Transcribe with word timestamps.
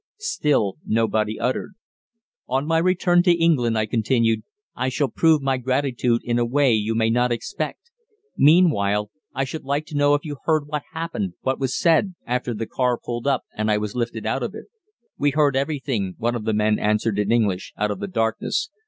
Still 0.17 0.77
nobody 0.83 1.39
uttered. 1.39 1.75
"On 2.47 2.65
my 2.65 2.79
return 2.79 3.21
to 3.21 3.31
England," 3.37 3.77
I 3.77 3.85
continued, 3.85 4.41
"I 4.75 4.89
shall 4.89 5.09
prove 5.09 5.43
my 5.43 5.57
gratitude 5.57 6.21
in 6.23 6.39
a 6.39 6.43
way 6.43 6.73
you 6.73 6.95
may 6.95 7.11
not 7.11 7.31
expect. 7.31 7.91
Meanwhile, 8.35 9.11
I 9.35 9.43
should 9.43 9.63
like 9.63 9.85
to 9.85 9.95
know 9.95 10.15
if 10.15 10.25
you 10.25 10.37
heard 10.45 10.65
what 10.65 10.81
happened, 10.93 11.33
what 11.41 11.59
was 11.59 11.77
said, 11.77 12.15
after 12.25 12.55
the 12.55 12.65
car 12.65 12.97
pulled 12.97 13.27
up 13.27 13.43
and 13.55 13.69
I 13.69 13.77
was 13.77 13.93
lifted 13.93 14.25
out 14.25 14.41
of 14.41 14.55
it." 14.55 14.65
"We 15.19 15.29
heard 15.29 15.55
everything," 15.55 16.15
one 16.17 16.33
of 16.33 16.45
the 16.45 16.53
men 16.53 16.79
answered 16.79 17.19
in 17.19 17.31
English, 17.31 17.71
out 17.77 17.91
of 17.91 17.99
the 17.99 18.07
darkness. 18.07 18.71